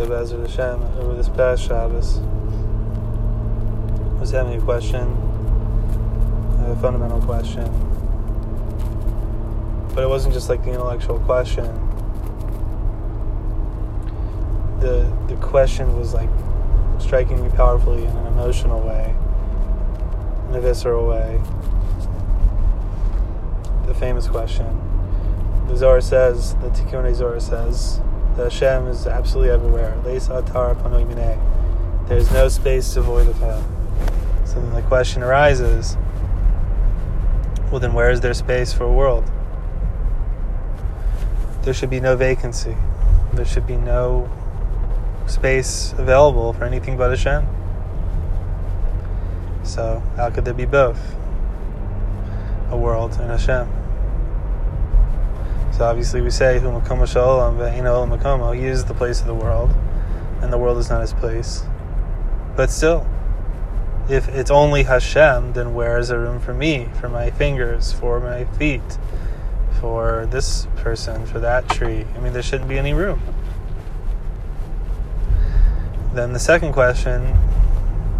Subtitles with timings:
[0.00, 2.20] So Bezer Hashem, over this past Shabbos,
[4.18, 5.02] was having a question,
[6.64, 7.66] a fundamental question.
[9.94, 11.66] But it wasn't just like the intellectual question.
[14.80, 16.30] The the question was like
[16.98, 19.14] striking me powerfully in an emotional way,
[20.48, 21.42] in a visceral way.
[23.84, 24.80] The famous question.
[25.68, 28.00] The Zohar says, the Tikkunei Zohar says,
[28.40, 29.94] that Hashem is absolutely everywhere.
[32.06, 33.62] There's no space to devoid of Him.
[34.46, 35.96] So then the question arises
[37.70, 39.30] well, then where is there space for a world?
[41.62, 42.76] There should be no vacancy.
[43.34, 44.28] There should be no
[45.26, 47.46] space available for anything but Hashem.
[49.62, 50.98] So, how could there be both?
[52.70, 53.79] A world and Hashem.
[55.80, 56.66] Obviously we say He
[58.66, 59.74] is the place of the world,
[60.42, 61.62] and the world is not His place.
[62.56, 63.06] But still,
[64.08, 68.20] if it's only Hashem, then where is there room for me, for my fingers, for
[68.20, 68.98] my feet,
[69.80, 72.04] for this person, for that tree?
[72.14, 73.22] I mean, there shouldn't be any room.
[76.12, 77.36] Then the second question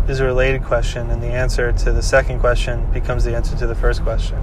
[0.09, 3.67] is a related question, and the answer to the second question becomes the answer to
[3.67, 4.39] the first question.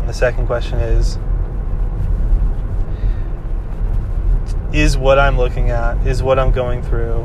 [0.00, 1.18] And the second question is
[4.74, 7.24] is what I'm looking at, is what I'm going through,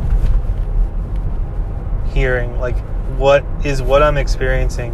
[2.14, 2.78] hearing, like
[3.18, 4.94] what is what I'm experiencing.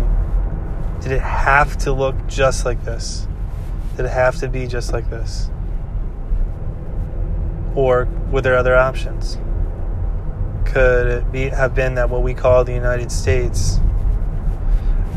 [1.02, 3.28] Did it have to look just like this?
[3.98, 5.50] Did it have to be just like this?
[7.76, 9.38] Or were there other options?
[10.66, 13.80] Could it be have been that what we call the United States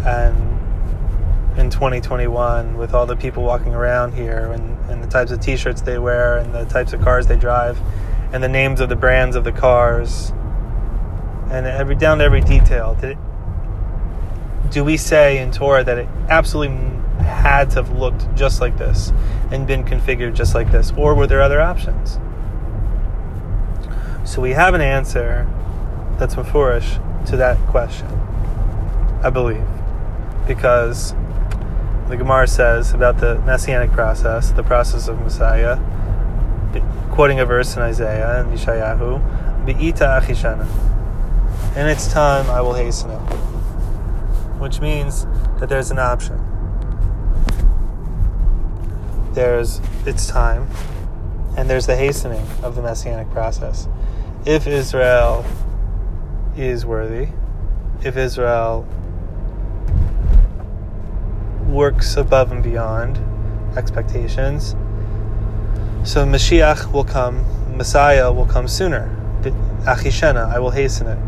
[0.04, 0.57] and
[1.58, 5.80] in 2021 with all the people walking around here and, and the types of t-shirts
[5.82, 7.80] they wear and the types of cars they drive
[8.32, 10.30] and the names of the brands of the cars
[11.50, 12.94] and every down to every detail.
[12.94, 13.18] Did it,
[14.70, 16.76] do we say in Torah that it absolutely
[17.24, 19.12] had to have looked just like this
[19.50, 20.92] and been configured just like this?
[20.96, 22.18] Or were there other options?
[24.24, 25.48] So we have an answer
[26.18, 28.06] that's mefurash to that question
[29.22, 29.64] I believe
[30.46, 31.14] because
[32.08, 35.78] the Gemara says about the messianic process, the process of Messiah,
[37.10, 40.66] quoting a verse in Isaiah and Yeshayahu, Be'ita achishana.
[41.76, 43.20] In its time, I will hasten it.
[44.58, 45.26] Which means
[45.60, 46.42] that there's an option.
[49.32, 50.66] There's its time,
[51.56, 53.86] and there's the hastening of the messianic process.
[54.46, 55.44] If Israel
[56.56, 57.28] is worthy,
[58.02, 58.86] if Israel
[61.68, 63.18] works above and beyond
[63.76, 64.70] expectations.
[66.04, 67.44] So Mashiach will come,
[67.76, 69.14] Messiah will come sooner.
[69.82, 71.18] Achishena, I will hasten it.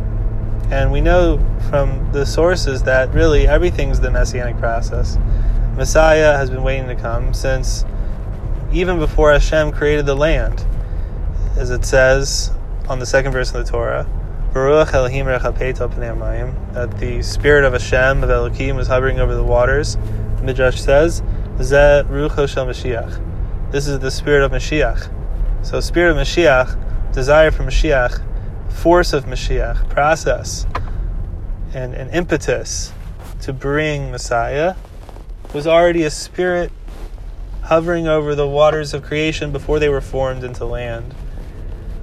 [0.73, 5.19] And we know from the sources that really everything's the messianic process.
[5.77, 7.84] Messiah has been waiting to come since
[8.73, 10.65] even before Hashem created the land.
[11.56, 12.53] As it says
[12.89, 14.06] on the second verse of the Torah,
[14.53, 19.97] V'ruach Elohim Merachefet that the spirit of Hashem, of Elohim, was hovering over the waters
[20.43, 21.23] Midrash says,
[21.59, 22.06] Zeh.
[23.71, 25.67] This is the spirit of Mashiach.
[25.67, 28.23] So, spirit of Mashiach, desire for Mashiach,
[28.73, 30.67] force of Mashiach, process,
[31.75, 32.93] and an impetus
[33.43, 34.75] to bring Messiah
[35.53, 36.73] was already a spirit
[37.62, 41.15] hovering over the waters of creation before they were formed into land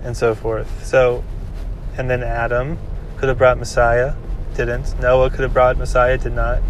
[0.03, 0.86] and so forth.
[0.86, 1.24] So,
[1.97, 2.78] and then Adam
[3.18, 4.14] could have brought Messiah,
[4.56, 5.00] didn't.
[5.00, 6.62] Noah could have brought Messiah, did not.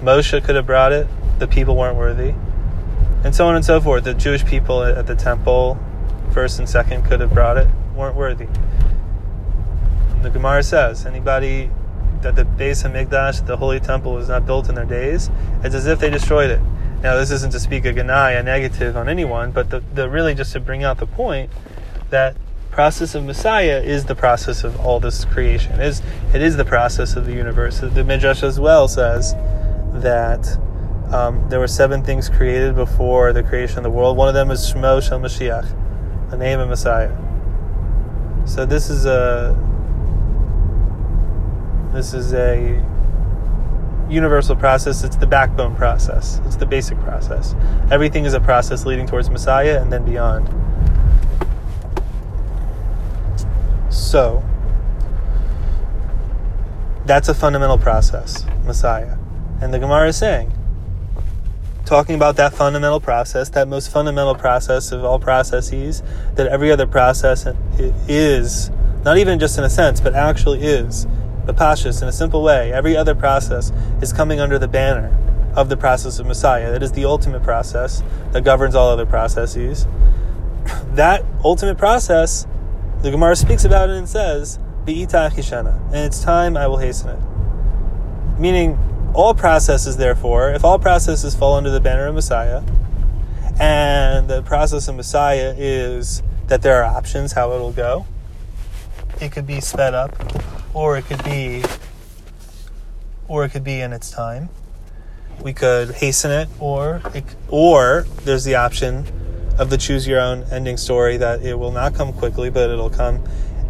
[0.00, 1.06] Moshe could have brought it,
[1.38, 2.34] the people weren't worthy.
[3.24, 4.04] And so on and so forth.
[4.04, 5.78] The Jewish people at the temple,
[6.32, 8.46] first and second, could have brought it, weren't worthy.
[10.22, 11.70] The Gemara says anybody
[12.22, 15.30] that the base of Hamikdash, the Holy Temple, was not built in their days,
[15.62, 16.60] it's as if they destroyed it.
[17.02, 20.34] Now, this isn't to speak a ganai, a negative on anyone, but the, the really
[20.34, 21.50] just to bring out the point
[22.10, 22.36] that
[22.70, 25.72] process of Messiah is the process of all this creation.
[25.74, 26.02] It is
[26.32, 27.80] it is the process of the universe.
[27.80, 29.34] The Midrash as well says
[29.92, 30.58] that
[31.12, 34.16] um, there were seven things created before the creation of the world.
[34.16, 37.16] One of them is Shmo Shel Mashiach, the name of Messiah.
[38.46, 39.56] So this is a
[41.92, 42.82] this is a
[44.08, 45.04] universal process.
[45.04, 46.40] It's the backbone process.
[46.46, 47.54] It's the basic process.
[47.90, 50.48] Everything is a process leading towards Messiah and then beyond.
[53.92, 54.42] So
[57.04, 59.17] that's a fundamental process, Messiah.
[59.60, 60.52] And the Gemara is saying,
[61.84, 66.02] talking about that fundamental process, that most fundamental process of all processes,
[66.34, 67.46] that every other process
[68.06, 68.70] is,
[69.04, 71.06] not even just in a sense, but actually is.
[71.46, 73.72] The Pashas, in a simple way, every other process
[74.02, 75.16] is coming under the banner
[75.56, 76.70] of the process of Messiah.
[76.70, 78.02] That is the ultimate process
[78.32, 79.86] that governs all other processes.
[80.92, 82.46] That ultimate process,
[83.00, 88.38] the Gemara speaks about it and says, Be'ita and it's time I will hasten it.
[88.38, 88.78] Meaning,
[89.14, 92.62] all processes, therefore, if all processes fall under the banner of Messiah,
[93.60, 98.06] and the process of Messiah is that there are options how it'll go,
[99.20, 100.14] it could be sped up,
[100.74, 101.64] or it could be,
[103.26, 104.48] or it could be in its time.
[105.42, 109.06] We could hasten it, or it, or there's the option
[109.58, 112.90] of the choose your own ending story that it will not come quickly, but it'll
[112.90, 113.24] come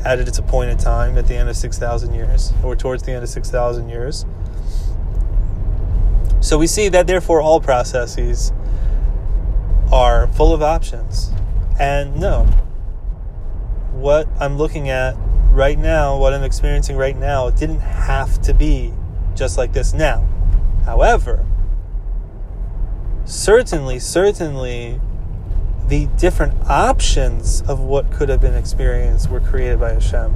[0.05, 3.23] at its appointed time at the end of six thousand years, or towards the end
[3.23, 4.27] of six thousand years.
[6.41, 8.53] So we see that therefore all processes
[9.93, 11.33] are full of options.
[11.79, 12.45] And no,
[13.93, 15.17] what I'm looking at
[15.51, 18.93] right now, what I'm experiencing right now, it didn't have to be
[19.35, 20.29] just like this now.
[20.85, 21.45] However,
[23.25, 25.01] certainly, certainly,
[25.87, 30.35] the different options of what could have been experienced were created by Hashem.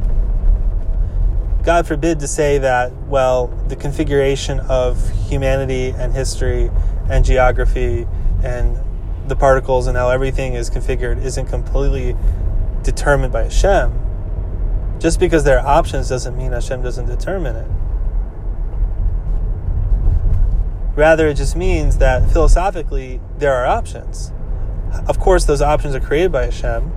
[1.62, 6.70] God forbid to say that, well, the configuration of humanity and history
[7.08, 8.06] and geography
[8.42, 8.76] and
[9.28, 12.16] the particles and how everything is configured isn't completely
[12.82, 13.98] determined by Hashem.
[14.98, 17.70] Just because there are options doesn't mean Hashem doesn't determine it.
[20.96, 24.32] Rather, it just means that philosophically there are options.
[25.08, 26.92] Of course, those options are created by Hashem,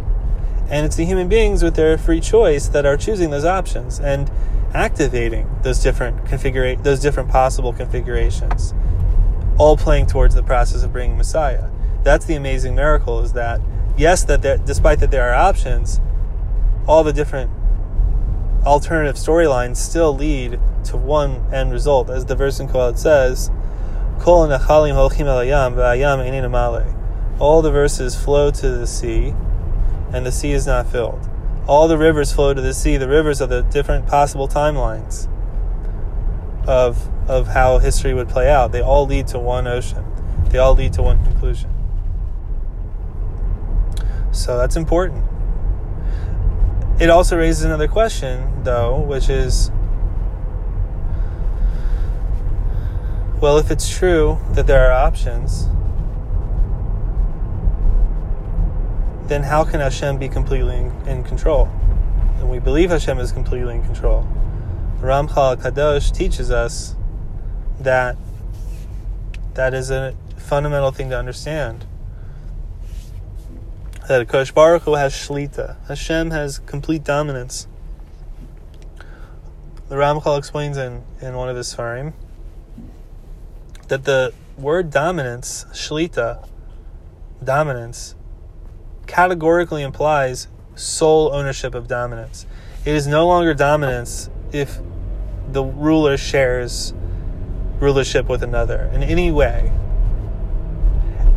[0.69, 3.99] and it's the human beings with their free choice that are choosing those options.
[3.99, 4.29] And
[4.75, 8.73] activating those different configura- those different possible configurations,
[9.57, 11.69] all playing towards the process of bringing Messiah.
[12.03, 13.21] That's the amazing miracle.
[13.21, 13.61] Is that
[13.97, 16.01] yes, that there, despite that there are options,
[16.87, 17.49] all the different
[18.65, 23.49] alternative storylines still lead to one end result, as the verse in Kohelet says,
[24.19, 24.43] "Kol
[27.39, 29.33] All the verses flow to the sea,
[30.15, 31.29] and the sea is not filled
[31.67, 32.97] all the rivers flow to the sea.
[32.97, 35.27] The rivers are the different possible timelines
[36.67, 38.71] of of how history would play out.
[38.71, 40.05] They all lead to one ocean.
[40.49, 41.71] They all lead to one conclusion.
[44.31, 45.25] So that's important.
[46.99, 49.71] It also raises another question, though, which is
[53.41, 55.67] well, if it's true that there are options,
[59.27, 61.69] then how can Hashem be completely in, in control?
[62.39, 64.27] And we believe Hashem is completely in control.
[65.01, 66.95] The Ramchal Kadosh teaches us
[67.79, 68.17] that
[69.55, 71.85] that is a fundamental thing to understand.
[74.07, 75.77] That Kosh Baruch Hu has shlita.
[75.87, 77.67] Hashem has complete dominance.
[79.89, 82.13] The Ramchal explains in, in one of his sefarim
[83.87, 86.47] that the word dominance, shlita,
[87.43, 88.15] dominance,
[89.07, 92.45] categorically implies sole ownership of dominance.
[92.83, 94.79] It is no longer dominance if
[95.51, 96.93] the ruler shares
[97.79, 99.71] rulership with another in any way.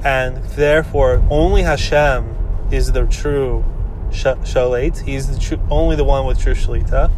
[0.04, 3.64] And therefore, only Hashem is the true
[4.10, 5.00] shalit.
[5.00, 7.10] He's the only the one with true shalita.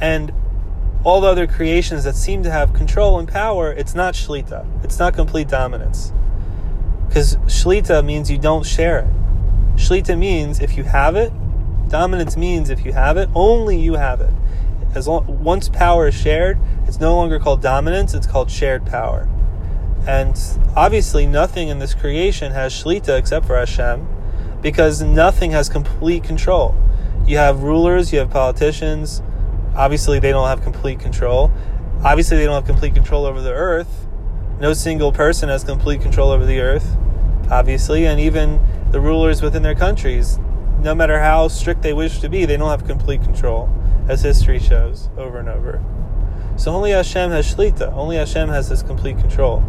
[0.00, 0.32] And
[1.04, 4.66] all the other creations that seem to have control and power, it's not shalita.
[4.84, 6.12] It's not complete dominance.
[7.14, 9.76] Because shlita means you don't share it.
[9.76, 11.32] Shlita means if you have it,
[11.88, 14.32] dominance means if you have it, only you have it.
[14.96, 19.28] As long, once power is shared, it's no longer called dominance, it's called shared power.
[20.08, 20.36] And
[20.74, 24.08] obviously, nothing in this creation has shlita except for Hashem,
[24.60, 26.74] because nothing has complete control.
[27.28, 29.22] You have rulers, you have politicians.
[29.76, 31.52] Obviously, they don't have complete control.
[32.02, 34.08] Obviously, they don't have complete control over the earth.
[34.58, 36.96] No single person has complete control over the earth
[37.54, 40.38] obviously, and even the rulers within their countries,
[40.80, 43.70] no matter how strict they wish to be, they don't have complete control,
[44.08, 45.82] as history shows over and over.
[46.56, 49.62] So only Hashem has shlita, only Hashem has this complete control.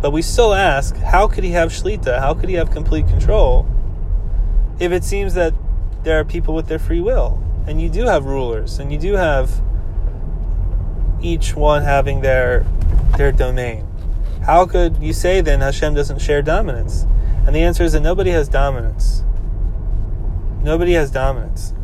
[0.00, 2.20] But we still ask, how could he have shlita?
[2.20, 3.66] How could he have complete control
[4.78, 5.54] if it seems that
[6.04, 7.42] there are people with their free will?
[7.66, 9.60] And you do have rulers, and you do have
[11.20, 12.64] each one having their
[13.16, 13.84] their domain.
[14.46, 17.04] How could you say then Hashem doesn't share dominance?
[17.44, 19.24] And the answer is that nobody has dominance.
[20.62, 21.74] Nobody has dominance.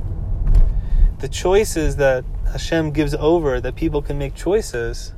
[1.19, 5.13] The choices that Hashem gives over, that people can make choices,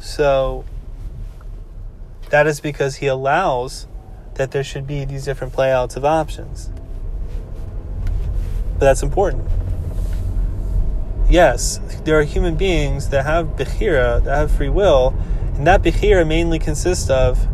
[0.00, 0.64] So
[2.30, 3.86] that is because he allows
[4.34, 6.70] that there should be these different playouts of options.
[8.74, 9.46] But that's important.
[11.28, 15.14] Yes, there are human beings that have bechira, that have free will,
[15.58, 17.48] and that bechira mainly consists of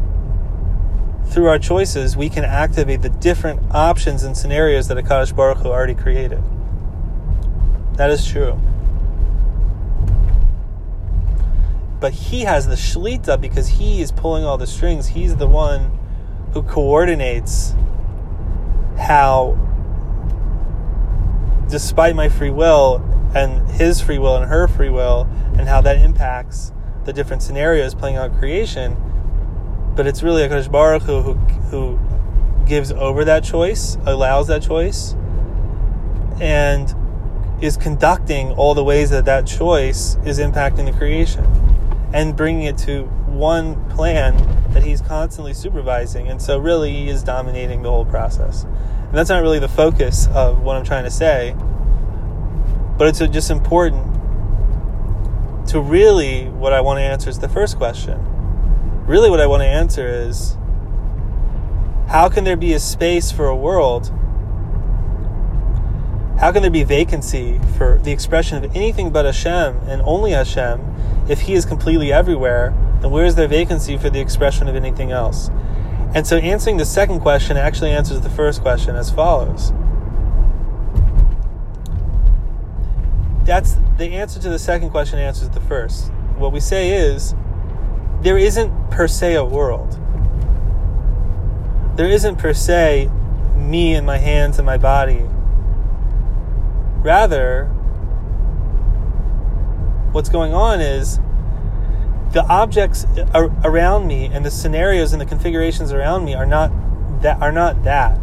[1.30, 5.68] through our choices, we can activate the different options and scenarios that Akash Baruch Hu
[5.68, 6.42] already created.
[7.94, 8.60] That is true.
[11.98, 15.08] But he has the shlita because he is pulling all the strings.
[15.08, 15.98] He's the one
[16.52, 17.74] who coordinates
[18.98, 19.58] how,
[21.70, 22.96] despite my free will
[23.34, 25.26] and his free will and her free will,
[25.58, 26.70] and how that impacts
[27.04, 28.96] the different scenarios playing out creation.
[29.94, 31.34] But it's really Hakadosh Baruch Hu,
[31.70, 31.98] who
[32.66, 35.14] gives over that choice, allows that choice,
[36.40, 36.94] and
[37.62, 41.44] is conducting all the ways that that choice is impacting the creation
[42.12, 44.36] and bringing it to one plan
[44.72, 46.28] that he's constantly supervising.
[46.28, 48.64] And so, really, he is dominating the whole process.
[48.64, 51.54] And that's not really the focus of what I'm trying to say,
[52.98, 54.13] but it's just important
[55.74, 58.16] to really what I want to answer is the first question.
[59.08, 60.56] Really, what I want to answer is
[62.06, 64.06] how can there be a space for a world?
[66.38, 70.80] How can there be vacancy for the expression of anything but Hashem and only Hashem
[71.28, 72.72] if He is completely everywhere?
[73.00, 75.50] Then where is there vacancy for the expression of anything else?
[76.14, 79.72] And so, answering the second question actually answers the first question as follows.
[83.44, 86.10] That's the answer to the second question answers the first.
[86.36, 87.34] What we say is
[88.22, 89.98] there isn't per se a world.
[91.96, 93.10] There isn't per se
[93.56, 95.22] me and my hands and my body.
[97.02, 97.66] Rather,
[100.12, 101.20] what's going on is
[102.32, 103.06] the objects
[103.64, 106.72] around me and the scenarios and the configurations around me are not
[107.22, 108.16] that are not that.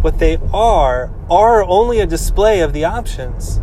[0.00, 3.60] What they are are only a display of the options.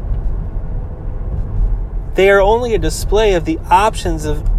[2.16, 4.50] They are only a display of the options of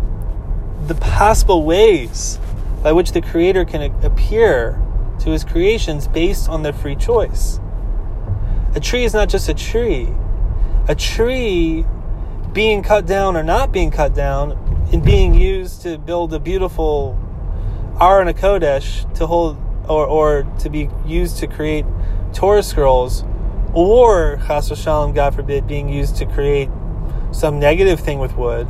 [0.86, 2.38] the possible ways
[2.82, 4.80] by which the Creator can appear
[5.20, 7.58] to His creations based on their free choice.
[8.74, 10.08] A tree is not just a tree.
[10.86, 11.86] A tree
[12.52, 14.52] being cut down or not being cut down
[14.92, 17.18] and being used to build a beautiful
[17.98, 19.56] Aron Kodesh to hold
[19.88, 21.86] or, or to be used to create
[22.34, 23.24] Torah scrolls,
[23.72, 26.68] or Chas Shalom, God forbid, being used to create
[27.36, 28.66] some negative thing with wood,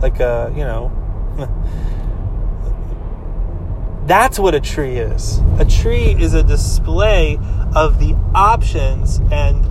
[0.00, 0.90] like a, you know,
[4.06, 5.40] that's what a tree is.
[5.58, 7.38] A tree is a display
[7.76, 9.66] of the options and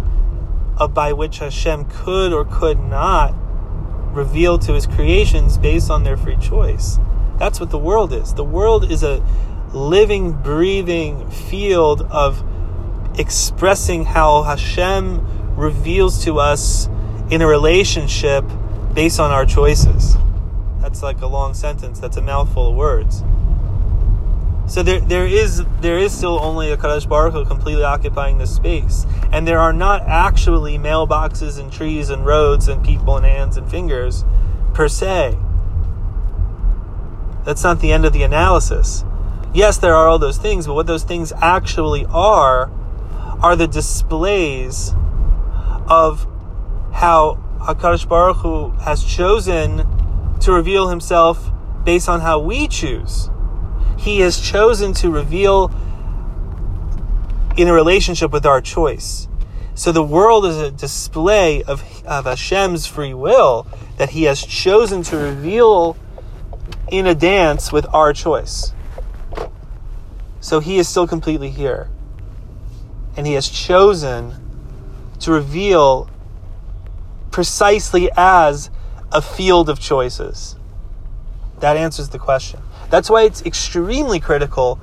[0.78, 3.34] of by which Hashem could or could not
[4.14, 7.00] reveal to his creations based on their free choice.
[7.40, 8.36] That's what the world is.
[8.36, 9.26] The world is a
[9.74, 12.44] living, breathing field of
[13.18, 16.88] expressing how Hashem reveals to us
[17.30, 18.46] in a relationship
[18.94, 20.16] based on our choices.
[20.80, 22.00] That's like a long sentence.
[22.00, 23.24] That's a mouthful of words.
[24.68, 28.54] So there, there is there is still only a Kadosh Baruch Hu completely occupying this
[28.54, 33.56] space, and there are not actually mailboxes and trees and roads and people and hands
[33.56, 34.26] and fingers,
[34.74, 35.38] per se.
[37.46, 39.06] That's not the end of the analysis.
[39.54, 42.70] Yes, there are all those things, but what those things actually are,
[43.42, 44.94] are the displays
[45.88, 46.28] of
[46.98, 49.86] how Hakadosh Baruch Hu has chosen
[50.40, 51.52] to reveal Himself
[51.84, 53.30] based on how we choose.
[54.00, 55.72] He has chosen to reveal
[57.56, 59.28] in a relationship with our choice.
[59.76, 65.04] So the world is a display of, of Hashem's free will that He has chosen
[65.04, 65.96] to reveal
[66.90, 68.74] in a dance with our choice.
[70.40, 71.92] So He is still completely here.
[73.16, 74.34] And He has chosen
[75.20, 76.10] to reveal
[77.38, 78.72] precisely as
[79.12, 80.56] a field of choices?
[81.60, 82.60] That answers the question.
[82.90, 84.80] That's why it's extremely critical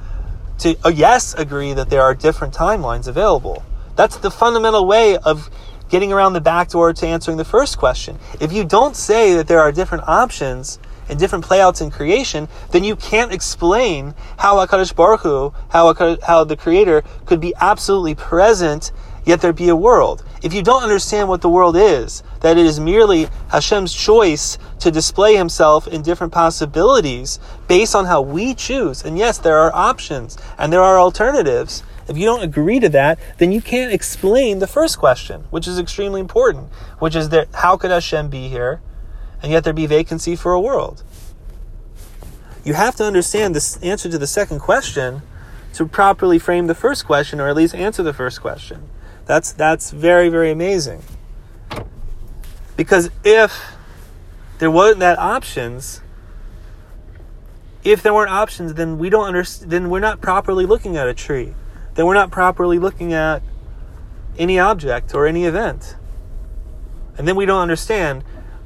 [0.58, 3.64] to, uh, yes, agree that there are different timelines available.
[3.96, 5.50] That's the fundamental way of
[5.90, 8.20] getting around the back door to answering the first question.
[8.38, 12.84] If you don't say that there are different options and different playouts in creation, then
[12.84, 15.92] you can't explain how HaKadosh Baruch Hu, how,
[16.22, 18.92] how the Creator could be absolutely present
[19.24, 20.22] yet there be a world.
[20.44, 24.90] If you don't understand what the world is, that it is merely Hashem's choice to
[24.90, 30.38] display himself in different possibilities based on how we choose, and yes, there are options
[30.58, 31.82] and there are alternatives.
[32.06, 35.78] If you don't agree to that, then you can't explain the first question, which is
[35.78, 38.82] extremely important, which is that how could Hashem be here
[39.42, 41.02] and yet there be vacancy for a world?
[42.64, 45.22] you have to understand this answer to the second question
[45.74, 48.88] to properly frame the first question, or at least answer the first question.
[49.26, 51.02] That's that's very very amazing.
[52.76, 53.76] Because if
[54.58, 56.00] there wasn't that options,
[57.84, 59.70] if there weren't options, then we don't understand.
[59.70, 61.54] Then we're not properly looking at a tree.
[61.94, 63.42] Then we're not properly looking at
[64.38, 65.96] any object or any event.
[67.16, 68.24] And then we don't understand.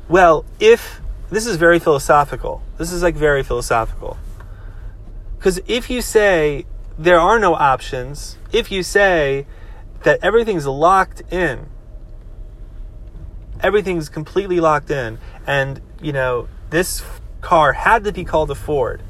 [0.08, 1.00] Well, if
[1.30, 4.16] this is very philosophical, this is like very philosophical.
[5.36, 6.64] Because if you say
[6.98, 9.46] there are no options, if you say
[10.04, 11.66] that everything's locked in,
[13.60, 17.02] everything's completely locked in, and you know, this
[17.40, 19.02] car had to be called a Ford,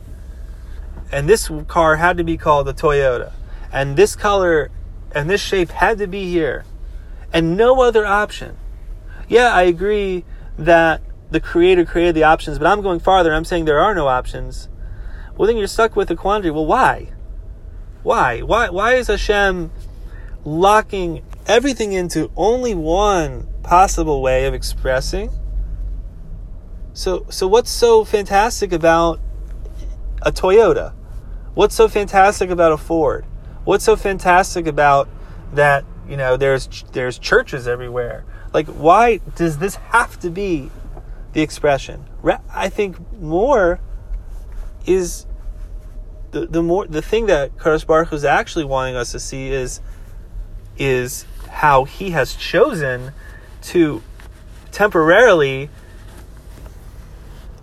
[1.13, 3.33] and this car had to be called a Toyota,
[3.73, 4.71] and this color
[5.13, 6.65] and this shape had to be here,
[7.33, 8.57] and no other option.
[9.29, 10.25] Yeah, I agree
[10.59, 13.35] that the creator created the options, but I'm going farther.
[13.35, 14.69] I'm saying there are no options.
[15.37, 16.51] Well, then you're stuck with a quandary.
[16.51, 17.13] Well, why?
[18.03, 18.41] Why?
[18.41, 18.71] Why?
[18.71, 19.71] Why is Hashem
[20.45, 25.31] locking everything into only one possible way of expressing?
[26.93, 29.21] So, so what's so fantastic about
[30.23, 30.95] a Toyota?
[31.55, 33.25] What's so fantastic about a Ford?
[33.65, 35.09] What's so fantastic about
[35.53, 35.85] that?
[36.09, 38.25] You know, there's there's churches everywhere.
[38.53, 40.71] Like, why does this have to be
[41.35, 42.07] the expression?
[42.53, 43.81] I think more
[44.87, 45.27] is
[46.31, 49.81] the the more the thing that Kadosh Baruch is actually wanting us to see is
[50.79, 53.13] is how he has chosen
[53.63, 54.03] to
[54.71, 55.69] temporarily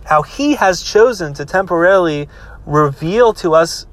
[0.05, 2.29] how he has chosen to temporarily
[2.65, 3.85] reveal to us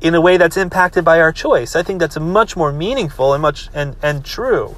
[0.00, 1.74] in a way that's impacted by our choice.
[1.74, 4.76] I think that's much more meaningful and much and, and true.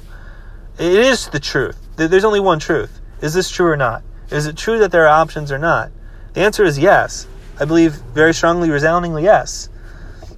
[0.77, 1.77] It is the truth.
[1.97, 2.99] There's only one truth.
[3.21, 4.01] Is this true or not?
[4.31, 5.91] Is it true that there are options or not?
[6.33, 7.27] The answer is yes.
[7.59, 9.69] I believe very strongly, resoundingly yes,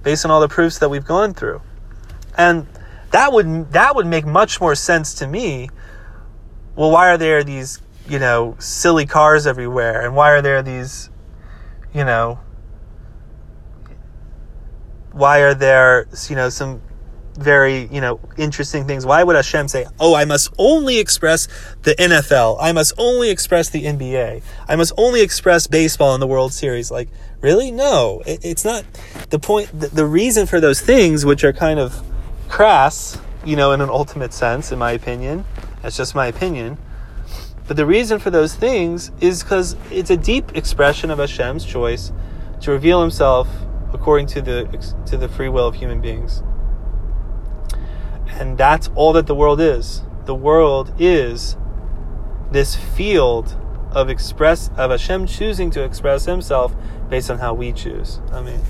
[0.02, 1.62] based on all the proofs that we've gone through.
[2.36, 2.66] And
[3.12, 5.68] that would that would make much more sense to me.
[6.74, 10.04] Well, why are there these you know, silly cars everywhere?
[10.04, 11.10] And why are there these,
[11.94, 12.38] you know,
[15.12, 16.80] why are there, you know, some
[17.34, 19.06] very, you know, interesting things?
[19.06, 21.48] Why would Hashem say, oh, I must only express
[21.82, 22.58] the NFL.
[22.60, 24.42] I must only express the NBA.
[24.68, 26.90] I must only express baseball in the World Series.
[26.90, 27.08] Like,
[27.40, 27.70] really?
[27.70, 28.84] No, it, it's not
[29.30, 29.68] the point.
[29.78, 32.02] The, the reason for those things, which are kind of
[32.52, 35.44] crass, you know, in an ultimate sense, in my opinion,
[35.82, 36.78] that's just my opinion
[37.72, 42.12] but the reason for those things is because it's a deep expression of Hashem's choice
[42.60, 43.48] to reveal Himself
[43.92, 46.42] according to the to the free will of human beings.
[48.28, 50.02] And that's all that the world is.
[50.24, 51.56] The world is
[52.50, 53.56] this field
[53.92, 56.74] of express of Hashem choosing to express Himself
[57.08, 58.20] based on how we choose.
[58.32, 58.60] I mean.